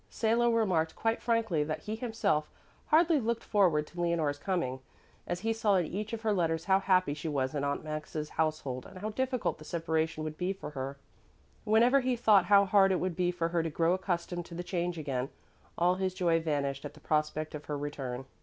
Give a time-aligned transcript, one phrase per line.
[0.09, 2.49] Salo remarked quite frankly that he himself
[2.87, 4.79] hardly looked forward to Leonore's coming,
[5.27, 8.29] as he saw in each of her letters how happy she was in Aunt Maxa's
[8.29, 10.97] household and how difficult the separation would be for her.
[11.65, 14.63] Whenever he thought how hard it would be for her to grow accustomed to the
[14.63, 15.29] change again,
[15.77, 18.25] all his joy vanished at the prospect of her return.